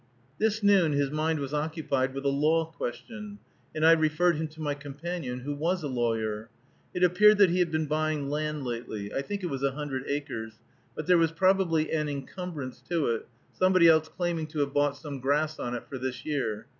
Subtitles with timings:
[0.39, 3.37] This noon his mind was occupied with a law question,
[3.75, 6.49] and I referred him to my companion, who was a lawyer.
[6.91, 10.05] It appeared that he had been buying land lately (I think it was a hundred
[10.07, 10.55] acres),
[10.95, 15.19] but there was probably an incumbrance to it, somebody else claiming to have bought some
[15.19, 16.65] grass on it for this year.